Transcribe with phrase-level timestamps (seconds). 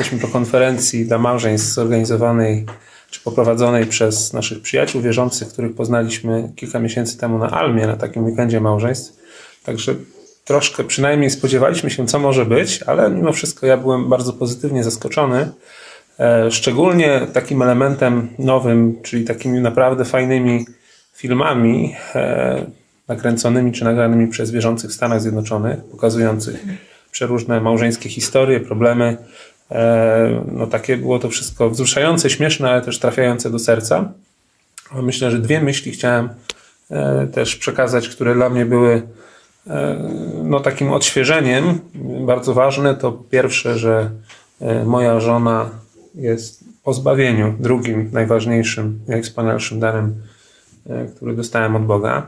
[0.00, 2.66] Jesteśmy po konferencji dla małżeństw zorganizowanej
[3.10, 8.24] czy poprowadzonej przez naszych przyjaciół wierzących, których poznaliśmy kilka miesięcy temu na Almie, na takim
[8.24, 9.20] weekendzie małżeństw.
[9.64, 9.94] Także
[10.44, 15.50] troszkę przynajmniej spodziewaliśmy się, co może być, ale mimo wszystko ja byłem bardzo pozytywnie zaskoczony.
[16.18, 20.66] E, szczególnie takim elementem nowym, czyli takimi naprawdę fajnymi
[21.14, 22.66] filmami e,
[23.08, 26.64] nakręconymi czy nagranymi przez wierzących w Stanach Zjednoczonych, pokazujących
[27.10, 29.16] przeróżne małżeńskie historie, problemy.
[29.70, 34.12] E, no takie było to wszystko wzruszające, śmieszne, ale też trafiające do serca.
[35.02, 36.28] Myślę, że dwie myśli chciałem
[37.32, 39.02] też przekazać, które dla mnie były
[40.44, 41.78] no, takim odświeżeniem.
[42.26, 44.10] Bardzo ważne to pierwsze, że
[44.84, 45.70] moja żona
[46.14, 50.14] jest po zbawieniu drugim najważniejszym, najwspanialszym darem,
[50.86, 52.26] e, który dostałem od Boga.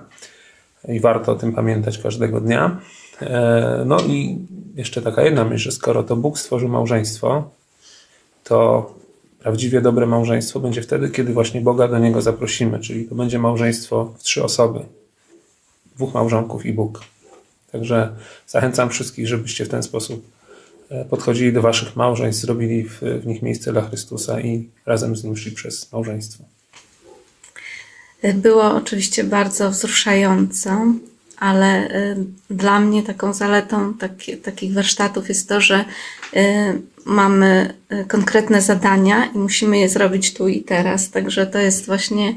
[0.89, 2.81] I warto o tym pamiętać każdego dnia.
[3.21, 4.39] E, no i
[4.75, 7.51] jeszcze taka jedna myśl, że skoro to Bóg stworzył małżeństwo,
[8.45, 8.91] to
[9.39, 14.15] prawdziwie dobre małżeństwo będzie wtedy, kiedy właśnie Boga do niego zaprosimy, czyli to będzie małżeństwo
[14.19, 14.81] w trzy osoby.
[15.95, 17.05] Dwóch małżonków i Bóg.
[17.73, 18.13] Także
[18.47, 20.27] zachęcam wszystkich, żebyście w ten sposób
[20.93, 25.25] E, podchodzili do waszych małżeństw, zrobili w, w nich miejsce dla Chrystusa i razem z
[25.25, 26.45] nim szli przez małżeństwo.
[28.35, 30.87] Było oczywiście bardzo wzruszająco,
[31.39, 32.17] ale e,
[32.51, 35.85] dla mnie taką zaletą taki, takich warsztatów jest to, że
[36.37, 37.75] e, mamy
[38.09, 41.11] konkretne zadania i musimy je zrobić tu i teraz.
[41.11, 42.35] Także to jest właśnie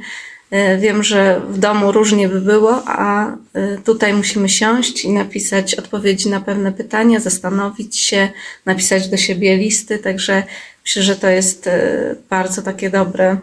[0.79, 3.37] wiem, że w domu różnie by było, a
[3.85, 8.29] tutaj musimy siąść i napisać odpowiedzi na pewne pytania, zastanowić się,
[8.65, 10.43] napisać do siebie listy, także
[10.85, 11.69] myślę, że to jest
[12.29, 13.37] bardzo takie dobre,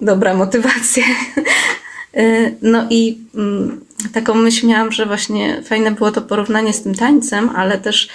[0.00, 1.04] dobra motywacja.
[2.62, 3.80] No i mm,
[4.12, 8.08] taką myśl miałam, że właśnie fajne było to porównanie z tym tańcem, ale też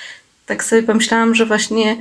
[0.46, 1.98] tak sobie pomyślałam, że właśnie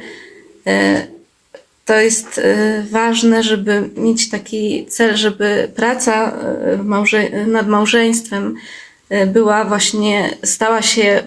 [1.88, 2.42] to jest y,
[2.90, 6.32] ważne, żeby mieć taki cel, żeby praca
[6.74, 8.54] y, nad małżeństwem
[9.12, 11.22] y, była właśnie, stała się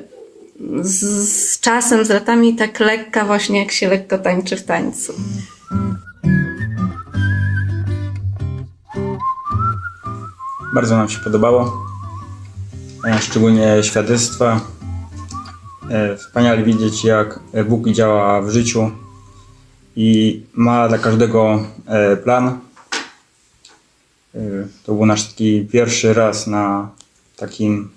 [0.81, 5.14] z, z czasem, z latami tak lekka właśnie, jak się lekko tańczy w tańcu.
[10.74, 11.88] Bardzo nam się podobało,
[13.08, 14.62] e, szczególnie świadectwa.
[15.90, 17.40] E, wspaniale widzieć, jak
[17.70, 18.92] Bóg działa w życiu
[19.96, 22.59] i ma dla każdego e, plan.
[24.84, 26.90] To był nasz taki pierwszy raz na,
[27.38, 27.90] takim,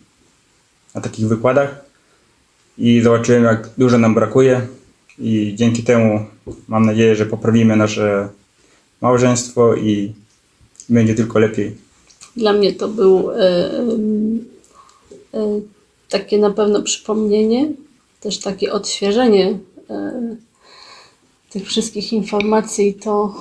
[0.95, 1.85] na takich wykładach
[2.79, 4.67] i zobaczyłem, jak dużo nam brakuje
[5.19, 6.27] i dzięki temu
[6.69, 8.29] mam nadzieję, że poprawimy nasze
[9.01, 10.15] małżeństwo i
[10.89, 11.84] będzie tylko lepiej.
[12.37, 13.37] Dla mnie to był e,
[15.35, 15.61] e,
[16.09, 17.73] takie na pewno przypomnienie,
[18.21, 19.59] też takie odświeżenie
[19.91, 20.37] e,
[21.51, 23.35] tych wszystkich informacji, to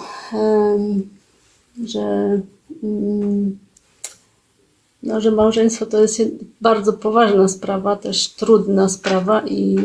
[1.85, 2.39] że,
[2.83, 3.59] mm,
[5.03, 6.21] no, że małżeństwo to jest
[6.61, 9.77] bardzo poważna sprawa, też trudna sprawa i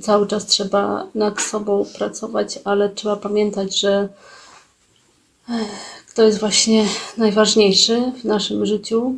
[0.00, 4.08] cały czas trzeba nad sobą pracować, ale trzeba pamiętać, że
[6.20, 6.86] kto jest właśnie
[7.16, 9.14] najważniejszy w naszym życiu.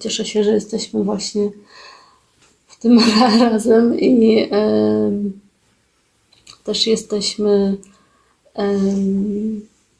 [0.00, 1.50] Cieszę się, że jesteśmy właśnie
[2.66, 3.00] w tym
[3.40, 4.48] razem i
[6.64, 7.76] też jesteśmy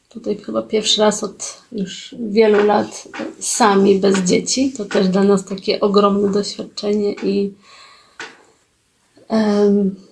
[0.09, 3.07] tutaj chyba pierwszy raz od już wielu lat
[3.39, 4.73] sami, bez dzieci.
[4.77, 7.53] To też dla nas takie ogromne doświadczenie i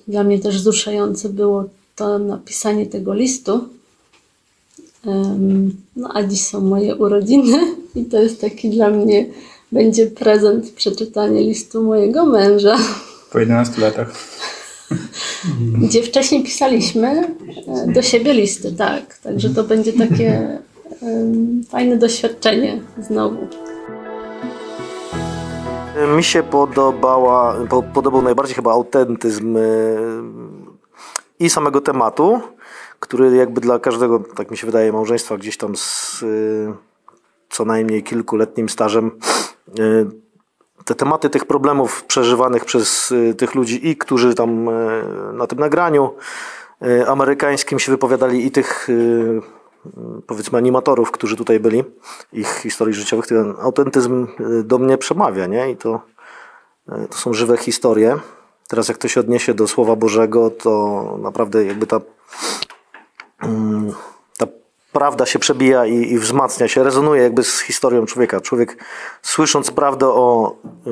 [0.08, 1.66] dla mnie też wzruszające było
[1.96, 3.76] to napisanie tego listu.
[5.96, 7.58] No a dziś są moje urodziny
[7.96, 9.26] i to jest taki dla mnie
[9.72, 12.78] będzie prezent przeczytanie listu mojego męża.
[13.32, 14.12] Po 11 latach.
[15.82, 19.18] Gdzie wcześniej pisaliśmy e, do siebie listy, tak.
[19.18, 20.60] Także to będzie takie
[21.70, 23.38] fajne doświadczenie znowu.
[26.18, 27.56] Mi się podobała,
[27.94, 29.62] podobał najbardziej chyba autentyzm e,
[31.40, 32.40] i samego tematu,
[33.00, 36.74] który jakby dla każdego, tak mi się wydaje, małżeństwa gdzieś tam z e,
[37.50, 39.12] co najmniej kilkuletnim stażem
[40.86, 44.74] te tematy tych problemów przeżywanych przez y, tych ludzi i którzy tam y,
[45.34, 46.10] na tym nagraniu
[46.84, 48.88] y, amerykańskim się wypowiadali i tych
[50.28, 51.84] powiedzmy animatorów, którzy tutaj byli,
[52.34, 54.28] ich historii życiowych, ten autentyzm
[54.64, 55.72] do mnie przemawia, nie?
[55.72, 56.02] I to,
[57.10, 58.18] to są żywe historie.
[58.68, 62.00] Teraz jak to się odniesie do Słowa Bożego, to naprawdę jakby ta
[63.42, 63.94] mm,
[64.92, 68.42] prawda się przebija i, i, wzmacnia się, rezonuje jakby z historią człowieka.
[68.42, 68.84] Człowiek
[69.22, 70.56] słysząc prawdę o
[70.88, 70.92] y,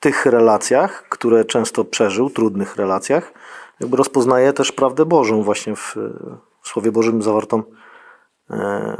[0.00, 3.32] tych relacjach, które często przeżył, trudnych relacjach,
[3.80, 5.96] jakby rozpoznaje też prawdę Bożą właśnie w,
[6.62, 7.62] w Słowie Bożym zawartą
[8.50, 8.96] e,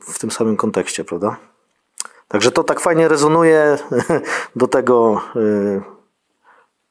[0.00, 1.36] w tym samym kontekście, prawda?
[2.28, 3.78] Także to tak fajnie rezonuje
[4.56, 5.80] do tego e,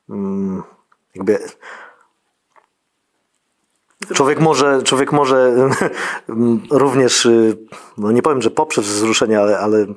[0.10, 0.64] mm,
[1.16, 1.40] jakby
[4.14, 5.56] Człowiek może, człowiek może
[6.72, 7.58] również, y,
[7.98, 9.88] no nie powiem, że poprzez wzruszenie, ale, ale e,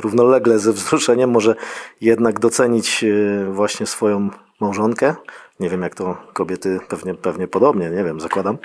[0.00, 1.54] równolegle ze wzruszeniem może
[2.00, 5.14] jednak docenić y, właśnie swoją małżonkę.
[5.60, 8.58] Nie wiem, jak to kobiety, pewnie, pewnie podobnie, nie wiem, zakładam.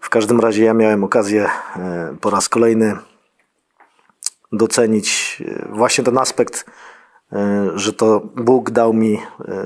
[0.00, 2.96] W każdym razie ja miałem okazję e, po raz kolejny
[4.52, 6.66] docenić e, właśnie ten aspekt,
[7.74, 9.18] że to Bóg dał mi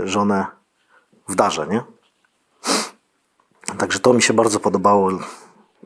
[0.04, 0.46] żonę
[1.28, 1.95] w darze, nie?
[3.78, 5.10] Także to mi się bardzo podobało.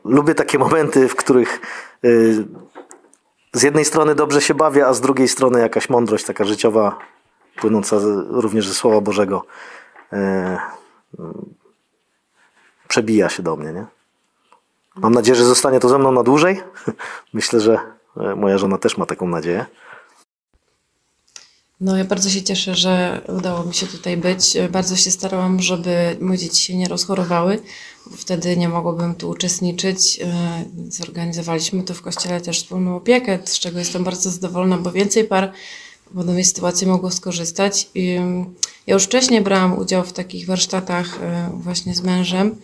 [0.05, 1.59] Lubię takie momenty, w których
[2.05, 2.45] y,
[3.53, 6.97] z jednej strony dobrze się bawię, a z drugiej strony jakaś mądrość taka życiowa,
[7.55, 7.97] płynąca
[8.29, 9.45] również ze Słowa Bożego,
[10.13, 10.17] y,
[12.87, 13.73] przebija się do mnie.
[13.73, 13.85] Nie?
[14.95, 16.61] Mam nadzieję, że zostanie to ze mną na dłużej.
[17.33, 17.79] Myślę, że
[18.17, 19.65] y, moja żona też ma taką nadzieję.
[21.81, 24.57] No, ja bardzo się cieszę, że udało mi się tutaj być.
[24.71, 27.59] Bardzo się starałam, żeby moje dzieci się nie rozchorowały,
[28.17, 30.19] wtedy nie mogłabym tu uczestniczyć.
[30.21, 35.23] E, zorganizowaliśmy tu w kościele też wspólną opiekę, z czego jestem bardzo zadowolona, bo więcej
[35.23, 35.51] par
[36.11, 37.89] w podobnej sytuacji mogło skorzystać.
[38.87, 42.55] Ja już wcześniej brałam udział w takich warsztatach e, właśnie z mężem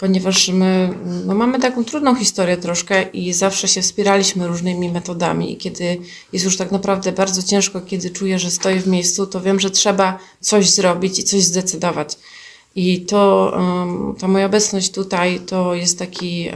[0.00, 0.94] ponieważ my
[1.26, 5.52] no, mamy taką trudną historię troszkę i zawsze się wspieraliśmy różnymi metodami.
[5.52, 5.98] I kiedy
[6.32, 9.70] jest już tak naprawdę bardzo ciężko, kiedy czuję, że stoję w miejscu, to wiem, że
[9.70, 12.18] trzeba coś zrobić i coś zdecydować.
[12.74, 13.52] I to,
[14.18, 16.48] ta moja obecność tutaj to jest taki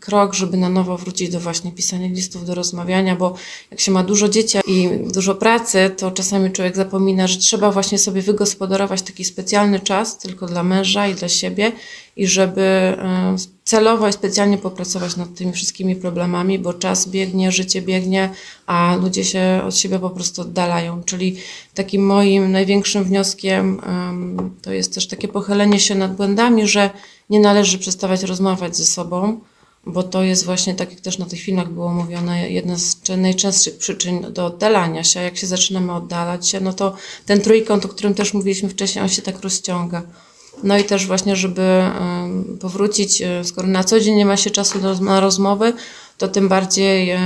[0.00, 3.34] krok, żeby na nowo wrócić do właśnie pisania listów, do rozmawiania, bo
[3.70, 7.98] jak się ma dużo dzieci i dużo pracy, to czasami człowiek zapomina, że trzeba właśnie
[7.98, 11.72] sobie wygospodarować taki specjalny czas tylko dla męża i dla siebie
[12.16, 12.96] i żeby
[13.64, 18.30] celowo i specjalnie popracować nad tymi wszystkimi problemami, bo czas biegnie, życie biegnie,
[18.66, 21.02] a ludzie się od siebie po prostu oddalają.
[21.02, 21.36] Czyli
[21.74, 23.80] takim moim największym wnioskiem
[24.62, 26.90] to jest też takie pochylenie się nad błędami, że
[27.30, 29.40] nie należy przestawać rozmawiać ze sobą,
[29.86, 33.78] bo to jest właśnie, tak jak też na tych filmach było mówione, jedna z najczęstszych
[33.78, 35.20] przyczyn do oddalania się.
[35.20, 36.94] Jak się zaczynamy oddalać się, no to
[37.26, 40.02] ten trójkąt, o którym też mówiliśmy wcześniej, on się tak rozciąga.
[40.62, 41.82] No i też właśnie, żeby
[42.60, 45.72] powrócić, e, skoro na co dzień nie ma się czasu na rozmowy,
[46.18, 47.20] to tym bardziej, e,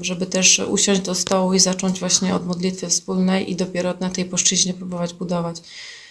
[0.00, 4.24] żeby też usiąść do stołu i zacząć właśnie od modlitwy wspólnej i dopiero na tej
[4.24, 5.56] płaszczyźnie próbować budować.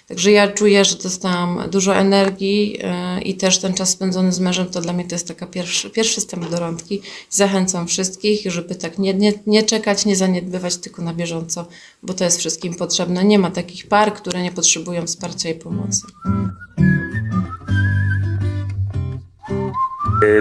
[0.07, 4.65] Także ja czuję, że dostałam dużo energii e, i też ten czas spędzony z mężem
[4.65, 7.01] to dla mnie to jest taka pierwszy, pierwszy wstęp do rądki.
[7.29, 11.67] Zachęcam wszystkich, żeby tak nie, nie, nie czekać, nie zaniedbywać tylko na bieżąco,
[12.03, 13.23] bo to jest wszystkim potrzebne.
[13.23, 16.01] Nie ma takich par, które nie potrzebują wsparcia i pomocy.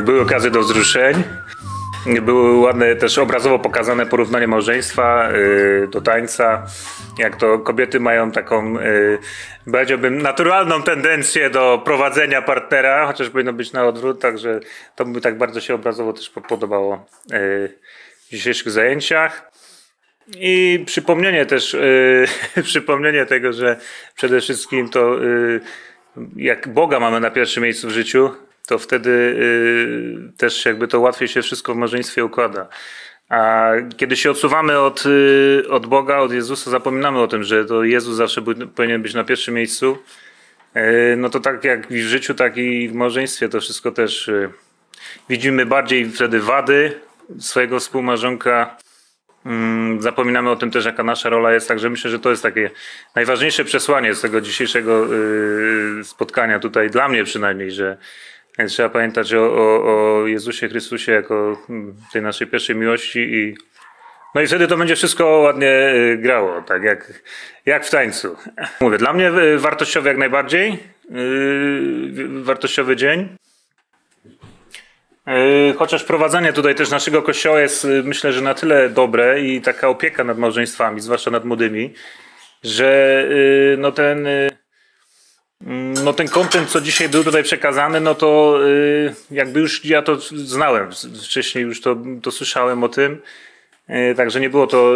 [0.05, 1.25] Były okazje do wzruszeń.
[2.07, 6.67] Były ładne też obrazowo pokazane porównanie małżeństwa y, do tańca.
[7.19, 9.19] Jak to kobiety mają taką, y,
[9.73, 14.61] powiedziałbym, naturalną tendencję do prowadzenia partnera, chociaż powinno być na odwrót, także
[14.97, 17.79] to mi tak bardzo się obrazowo też podobało y,
[18.27, 19.51] w dzisiejszych zajęciach.
[20.37, 21.77] I przypomnienie też,
[22.63, 23.77] przypomnienie tego, że
[24.17, 25.17] przede wszystkim to
[26.37, 28.31] jak Boga mamy na pierwszym miejscu w życiu,
[28.67, 32.69] to wtedy y, też jakby to łatwiej się wszystko w małżeństwie układa.
[33.29, 37.85] A kiedy się odsuwamy od, y, od Boga, od Jezusa, zapominamy o tym, że to
[37.85, 38.43] Jezus zawsze
[38.75, 39.99] powinien być na pierwszym miejscu.
[40.77, 44.31] Y, no to tak jak w życiu, tak i w małżeństwie to wszystko też
[45.29, 47.01] widzimy bardziej wtedy wady
[47.39, 48.77] swojego współmarzonka.
[49.47, 52.71] Mm, zapominamy o tym też, jaka nasza rola jest, także myślę, że to jest takie
[53.15, 55.07] najważniejsze przesłanie z tego dzisiejszego
[56.03, 57.97] spotkania tutaj, dla mnie przynajmniej, że
[58.69, 63.55] Trzeba pamiętać o, o, o Jezusie Chrystusie jako mm, tej naszej pierwszej miłości i
[64.35, 67.13] no i wtedy to będzie wszystko ładnie y, grało, tak jak,
[67.67, 68.37] jak w tańcu.
[68.81, 70.79] Mówię, dla mnie y, wartościowy jak najbardziej,
[71.11, 73.37] yy, wartościowy dzień.
[75.27, 79.89] Yy, chociaż prowadzenie tutaj też naszego kościoła jest myślę, że na tyle dobre i taka
[79.89, 81.95] opieka nad małżeństwami, zwłaszcza nad młodymi,
[82.63, 84.29] że yy, no ten
[86.05, 90.17] no ten kontent, co dzisiaj był tutaj przekazany, no to y, jakby już ja to
[90.21, 90.91] znałem.
[91.25, 93.23] Wcześniej już to, to słyszałem o tym.
[93.91, 94.95] Y, także nie było to,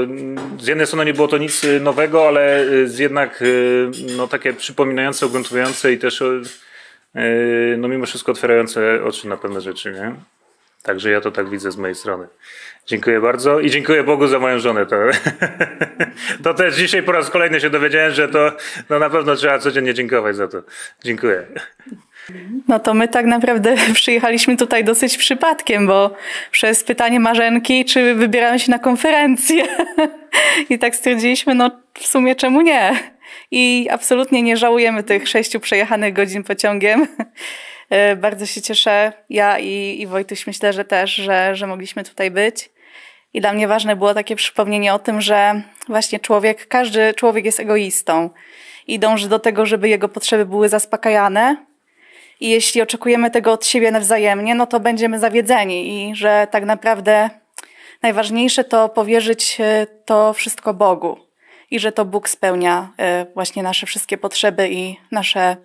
[0.60, 2.64] z jednej strony nie było to nic nowego, ale
[2.98, 3.44] jednak
[4.16, 6.22] no, takie przypominające, ugruntowujące i też
[7.78, 10.37] no mimo wszystko otwierające oczy na pewne rzeczy, nie?
[10.88, 12.26] Także ja to tak widzę z mojej strony.
[12.86, 14.86] Dziękuję bardzo i dziękuję Bogu za moją żonę.
[14.86, 14.96] To,
[16.44, 18.52] to też dzisiaj po raz kolejny się dowiedziałem, że to
[18.90, 20.62] no na pewno trzeba codziennie dziękować za to.
[21.04, 21.46] Dziękuję.
[22.68, 26.14] No to my tak naprawdę przyjechaliśmy tutaj dosyć przypadkiem, bo
[26.50, 29.64] przez pytanie Marzenki, czy wybieramy się na konferencję.
[30.70, 32.98] I tak stwierdziliśmy, no w sumie czemu nie?
[33.50, 37.06] I absolutnie nie żałujemy tych sześciu przejechanych godzin pociągiem.
[37.90, 42.30] E, Bardzo się cieszę, ja i, i Wojtuś myślę, że też, że, że mogliśmy tutaj
[42.30, 42.70] być.
[43.34, 47.60] I dla mnie ważne było takie przypomnienie o tym, że właśnie człowiek, każdy człowiek jest
[47.60, 48.30] egoistą
[48.86, 51.56] i dąży do tego, żeby jego potrzeby były zaspokajane.
[52.40, 57.30] I jeśli oczekujemy tego od siebie nawzajemnie, no to będziemy zawiedzeni i że tak naprawdę
[58.02, 61.18] najważniejsze to powierzyć e, to wszystko Bogu
[61.70, 65.56] i że to Bóg spełnia e, właśnie nasze wszystkie potrzeby i nasze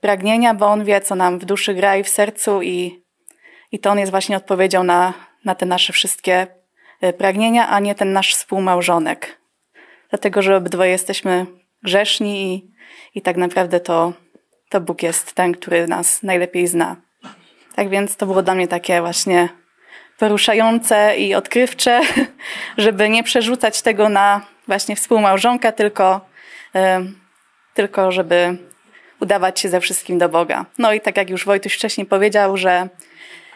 [0.00, 3.02] pragnienia, bo On wie, co nam w duszy gra i w sercu i,
[3.72, 6.46] i to On jest właśnie odpowiedzią na, na te nasze wszystkie
[7.00, 9.38] e, pragnienia, a nie ten nasz współmałżonek.
[10.10, 11.46] Dlatego, że obydwoje jesteśmy
[11.82, 12.70] grzeszni i,
[13.14, 14.12] i tak naprawdę to,
[14.68, 16.96] to Bóg jest ten, który nas najlepiej zna.
[17.74, 19.48] Tak więc to było dla mnie takie właśnie
[20.18, 22.00] poruszające i odkrywcze,
[22.78, 26.20] żeby nie przerzucać tego na właśnie współmałżonka, tylko,
[26.74, 27.20] em,
[27.74, 28.58] tylko żeby
[29.22, 30.66] udawać się ze wszystkim do Boga.
[30.78, 32.88] No i tak jak już Wojtuś wcześniej powiedział, że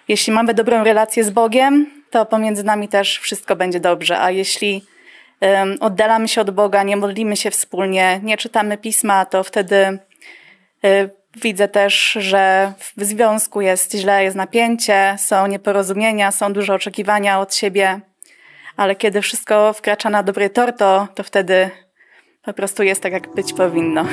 [0.08, 4.84] jeśli mamy dobrą relację z Bogiem, to pomiędzy nami też wszystko będzie dobrze, a jeśli
[5.40, 9.98] em, oddalamy się od Boga, nie modlimy się wspólnie, nie czytamy pisma, to wtedy
[10.84, 11.10] y,
[11.42, 17.54] widzę też, że w związku jest źle, jest napięcie, są nieporozumienia, są duże oczekiwania od
[17.54, 18.00] siebie,
[18.76, 21.70] ale kiedy wszystko wkracza na dobry tor, to, to wtedy
[22.42, 24.04] po prostu jest tak, jak być powinno.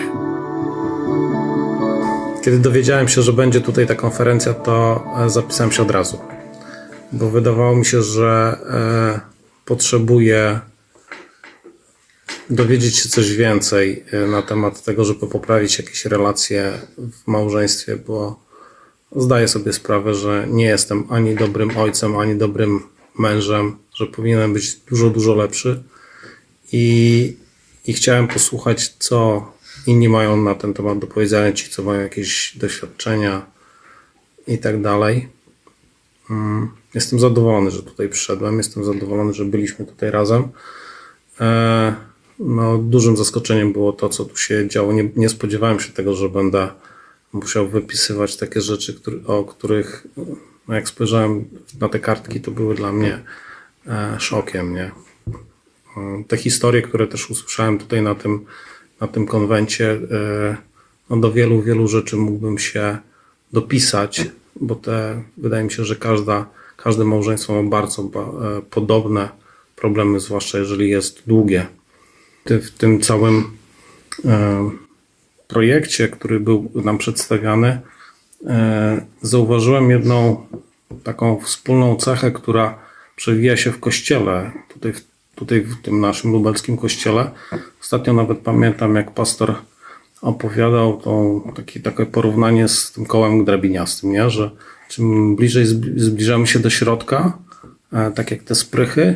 [2.44, 6.20] Kiedy dowiedziałem się, że będzie tutaj ta konferencja, to e, zapisałem się od razu.
[7.12, 9.20] Bo wydawało mi się, że e,
[9.66, 10.60] potrzebuję
[12.50, 18.40] dowiedzieć się coś więcej e, na temat tego, żeby poprawić jakieś relacje w małżeństwie, bo
[19.16, 22.84] zdaję sobie sprawę, że nie jestem ani dobrym ojcem, ani dobrym
[23.20, 25.84] mężem, że powinienem być dużo, dużo lepszy.
[26.72, 27.38] I,
[27.86, 29.48] i chciałem posłuchać, co
[29.88, 33.46] inni mają na ten temat do powiedzenia, ci, co mają jakieś doświadczenia
[34.48, 35.30] i tak dalej.
[36.30, 38.58] Mm, Jestem zadowolony, że tutaj przyszedłem.
[38.58, 40.48] Jestem zadowolony, że byliśmy tutaj razem.
[41.42, 41.96] E,
[42.40, 44.94] No, dużym zaskoczeniem było to, co tu się działo.
[44.94, 46.70] Nie, nie spodziewałem się tego, że będę
[47.34, 50.08] musiał wypisywać takie rzeczy, który, o których,
[50.68, 51.46] no jak spojrzałem
[51.80, 53.24] na te kartki, to były dla mnie
[53.88, 54.92] e, szokiem, nie?
[55.98, 58.46] E, Te historie, które też usłyszałem tutaj na tym,
[59.04, 60.58] na tym konwencie, e,
[61.10, 62.98] no do wielu, wielu rzeczy mógłbym się
[63.54, 66.46] dopisać, bo te, wydaje mi się, że każda,
[66.78, 69.30] każde małżeństwo ma bardzo ba, e, podobne
[69.76, 71.68] problemy, zwłaszcza jeżeli jest długie.
[72.46, 73.52] W tym całym
[74.26, 74.70] e,
[75.48, 77.80] projekcie, który był nam przedstawiany,
[79.22, 80.46] zauważyłem jedną
[81.04, 82.80] taką wspólną cechę, która
[83.16, 87.32] przewija się w kościele, tutaj, w- tutaj w tym naszym lubelskim kościele.
[87.82, 89.56] Ostatnio nawet pamiętam, jak pastor
[90.22, 94.30] opowiadał tą, taki, takie porównanie z tym kołem drabiniastym, nie?
[94.30, 94.52] że
[94.90, 97.38] czym bliżej zbliżamy się do środka,
[97.94, 99.16] e, tak jak te sprychy,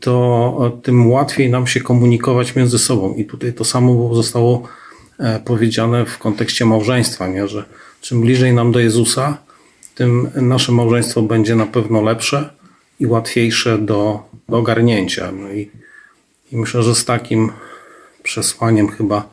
[0.00, 3.14] to e, tym łatwiej nam się komunikować między sobą.
[3.14, 4.62] I tutaj to samo zostało
[5.18, 7.48] e, powiedziane w kontekście małżeństwa, nie?
[7.48, 7.64] że
[8.00, 9.38] czym bliżej nam do Jezusa,
[9.94, 12.50] tym nasze małżeństwo będzie na pewno lepsze
[13.00, 15.32] i łatwiejsze do, do ogarnięcia.
[15.32, 15.70] No i,
[16.52, 17.52] i myślę, że z takim
[18.22, 19.28] przesłaniem chyba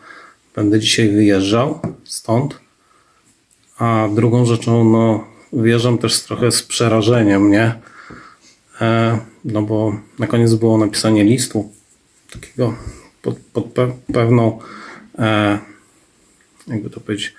[0.56, 2.60] będę dzisiaj wyjeżdżał stąd.
[3.78, 7.74] A drugą rzeczą, no, wyjeżdżam też trochę z przerażeniem, nie?
[8.82, 11.72] E, no bo na koniec było napisanie listu,
[12.34, 12.76] takiego
[13.22, 14.60] pod, pod pe, pewną,
[15.20, 15.60] e,
[16.68, 17.34] jakby to powiedzieć,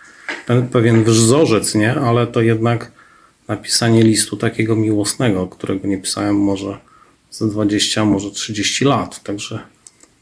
[0.46, 1.94] pe, pewien wzorzec, nie?
[1.94, 2.92] Ale to jednak
[3.48, 6.78] napisanie listu takiego miłosnego, którego nie pisałem może
[7.30, 9.22] za 20, może 30 lat.
[9.22, 9.60] Także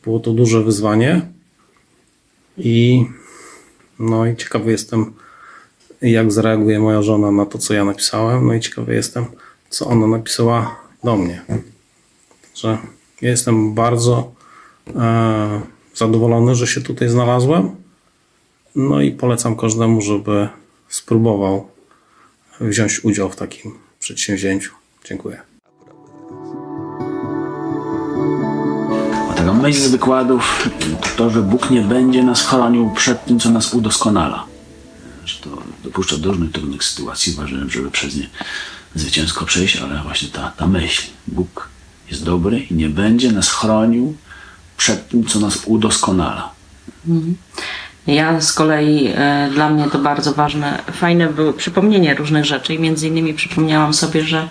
[0.04, 1.20] było to duże wyzwanie.
[2.58, 3.06] I
[3.98, 5.12] no i ciekawy jestem,
[6.02, 8.46] jak zareaguje moja żona na to, co ja napisałem.
[8.46, 9.26] No i ciekawy jestem,
[9.70, 11.42] co ona napisała do mnie.
[12.54, 12.78] Że
[13.22, 14.32] ja jestem bardzo
[14.96, 15.60] e,
[15.94, 17.70] zadowolony, że się tutaj znalazłem.
[18.76, 20.48] No i polecam każdemu, żeby
[20.88, 21.73] spróbował
[22.61, 24.73] wziąć udział w takim przedsięwzięciu.
[25.04, 25.40] Dziękuję.
[29.37, 30.68] Taka myśl z wykładów
[31.02, 34.46] to to, że Bóg nie będzie nas chronił przed tym, co nas udoskonala.
[35.40, 37.32] To dopuszcza do różnych trudnych sytuacji.
[37.32, 38.28] Uważam, żeby przez nie
[38.94, 41.68] zwycięsko przejść, ale właśnie ta, ta myśl, Bóg
[42.11, 44.16] jest dobry i nie będzie nas chronił
[44.76, 46.50] przed tym, co nas udoskonala.
[48.06, 52.78] Ja z kolei, e, dla mnie to bardzo ważne, fajne było przypomnienie różnych rzeczy i
[52.78, 54.49] między innymi przypomniałam sobie, że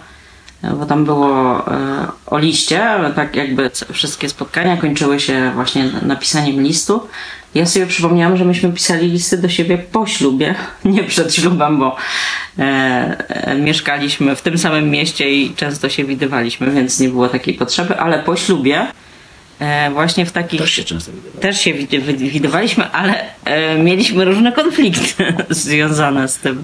[0.63, 2.81] e, bo tam było e, o liście,
[3.15, 7.07] tak jakby wszystkie spotkania kończyły się właśnie napisaniem listu.
[7.55, 10.55] Ja sobie przypomniałam, że myśmy pisali listy do siebie po ślubie,
[10.86, 11.95] nie przed ślubem, bo
[13.60, 18.19] mieszkaliśmy w tym samym mieście i często się widywaliśmy, więc nie było takiej potrzeby, ale
[18.19, 18.88] po ślubie
[19.93, 21.41] właśnie w takich Też się często wydaje.
[21.41, 21.74] też się
[22.17, 26.63] widywaliśmy, ale e, mieliśmy różne konflikty związane z tym,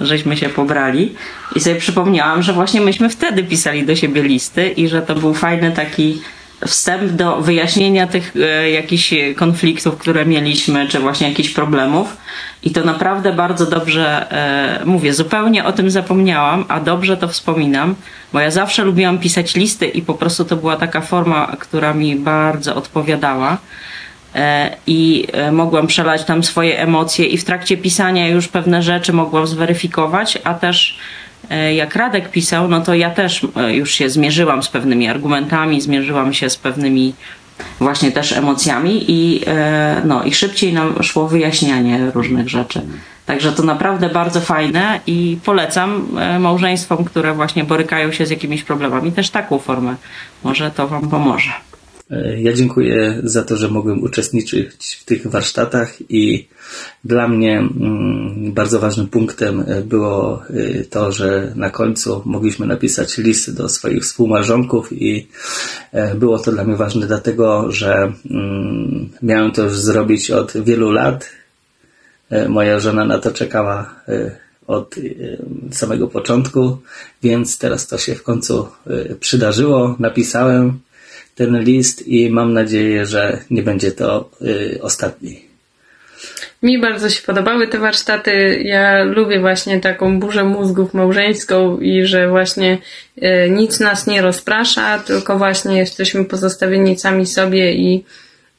[0.00, 1.14] żeśmy się pobrali.
[1.56, 5.34] I sobie przypomniałam, że właśnie myśmy wtedy pisali do siebie listy i że to był
[5.34, 6.20] fajny taki
[6.66, 12.16] wstęp do wyjaśnienia tych e, jakichś konfliktów, które mieliśmy, czy właśnie jakichś problemów.
[12.62, 17.94] I to naprawdę bardzo dobrze e, mówię, zupełnie o tym zapomniałam, a dobrze to wspominam,
[18.32, 22.16] bo ja zawsze lubiłam pisać listy i po prostu to była taka forma, która mi
[22.16, 23.58] bardzo odpowiadała.
[24.34, 29.12] E, I e, mogłam przelać tam swoje emocje, i w trakcie pisania już pewne rzeczy
[29.12, 30.98] mogłam zweryfikować, a też
[31.74, 36.34] jak Radek pisał, no to ja też e, już się zmierzyłam z pewnymi argumentami, zmierzyłam
[36.34, 37.14] się z pewnymi
[37.78, 42.82] właśnie też emocjami i, e, no, i szybciej nam szło wyjaśnianie różnych rzeczy.
[43.26, 48.62] Także to naprawdę bardzo fajne i polecam e, małżeństwom, które właśnie borykają się z jakimiś
[48.62, 49.94] problemami, też taką formę.
[50.44, 51.50] Może to Wam pomoże.
[52.10, 56.48] E, Ja dziękuję za to, że mogłem uczestniczyć w tych warsztatach i
[57.04, 63.18] dla mnie mm, bardzo ważnym punktem e, było e, to, że na końcu mogliśmy napisać
[63.18, 65.28] list do swoich współmałżonków i
[66.14, 71.30] było to dla mnie ważne dlatego, że mm, miałem to już zrobić od wielu lat.
[72.48, 73.94] Moja żona na to czekała
[74.66, 74.94] od
[75.70, 76.78] samego początku,
[77.22, 78.68] więc teraz to się w końcu
[79.20, 79.96] przydarzyło.
[79.98, 80.78] Napisałem
[81.36, 85.46] ten list i mam nadzieję, że nie będzie to y, ostatni.
[86.62, 88.60] Mi bardzo się podobały te warsztaty.
[88.64, 92.78] Ja lubię właśnie taką burzę mózgów małżeńską i że właśnie
[93.22, 98.04] e, nic nas nie rozprasza, tylko właśnie jesteśmy pozostawieni sami sobie i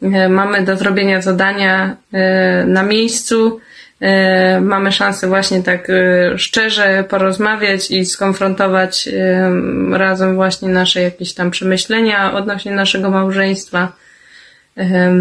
[0.02, 3.60] e, mamy do zrobienia zadania e, na miejscu.
[4.02, 9.52] E, mamy szansę właśnie tak e, szczerze porozmawiać i skonfrontować e,
[9.92, 13.92] razem właśnie nasze jakieś tam przemyślenia odnośnie naszego małżeństwa.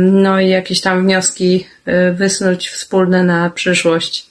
[0.01, 1.67] No i jakieś tam wnioski
[2.13, 4.27] wysnuć wspólne na przyszłość.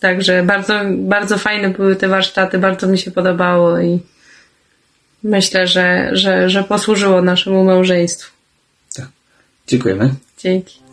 [0.00, 4.00] Także bardzo, bardzo fajne były te warsztaty, bardzo mi się podobało i
[5.22, 8.32] myślę, że, że, że posłużyło naszemu małżeństwu.
[9.66, 10.14] Dziękujemy.
[10.38, 10.85] Dzięki.